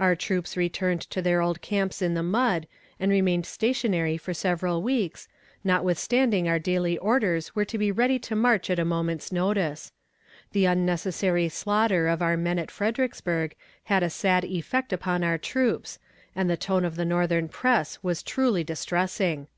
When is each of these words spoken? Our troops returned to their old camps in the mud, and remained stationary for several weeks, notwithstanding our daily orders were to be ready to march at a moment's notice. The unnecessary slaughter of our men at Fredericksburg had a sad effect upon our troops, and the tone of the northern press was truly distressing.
Our 0.00 0.16
troops 0.16 0.56
returned 0.56 1.02
to 1.10 1.20
their 1.20 1.42
old 1.42 1.60
camps 1.60 2.00
in 2.00 2.14
the 2.14 2.22
mud, 2.22 2.66
and 2.98 3.10
remained 3.12 3.44
stationary 3.44 4.16
for 4.16 4.32
several 4.32 4.80
weeks, 4.80 5.28
notwithstanding 5.62 6.48
our 6.48 6.58
daily 6.58 6.96
orders 6.96 7.54
were 7.54 7.66
to 7.66 7.76
be 7.76 7.92
ready 7.92 8.18
to 8.20 8.34
march 8.34 8.70
at 8.70 8.78
a 8.78 8.84
moment's 8.86 9.30
notice. 9.30 9.92
The 10.52 10.64
unnecessary 10.64 11.50
slaughter 11.50 12.08
of 12.08 12.22
our 12.22 12.38
men 12.38 12.58
at 12.58 12.70
Fredericksburg 12.70 13.54
had 13.84 14.02
a 14.02 14.08
sad 14.08 14.42
effect 14.46 14.90
upon 14.90 15.22
our 15.22 15.36
troops, 15.36 15.98
and 16.34 16.48
the 16.48 16.56
tone 16.56 16.86
of 16.86 16.96
the 16.96 17.04
northern 17.04 17.46
press 17.50 17.98
was 18.02 18.22
truly 18.22 18.64
distressing. 18.64 19.48